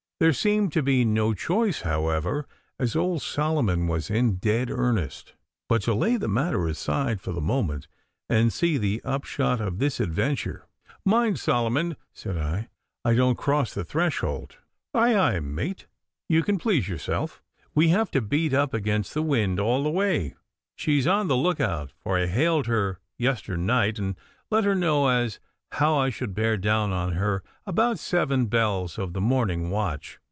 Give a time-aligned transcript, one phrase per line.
[0.21, 2.45] There seemed to be no choice, however,
[2.77, 5.33] as old Solomon was in dead earnest,
[5.67, 7.87] but to lay the matter aside for the moment
[8.29, 10.67] and see the upshot of this adventure.
[11.03, 12.67] 'Mind, Solomon,' said I,
[13.03, 14.57] 'I don't cross the threshold.'
[14.93, 15.87] 'Aye, aye, mate.
[16.29, 17.41] You can please yourself.
[17.73, 20.35] We have to beat up against the wind all the way.
[20.75, 24.15] She's on the look out, for I hailed her yesternight, and
[24.51, 25.39] let her know as
[25.75, 30.19] how I should bear down on her about seven bells of the morning watch.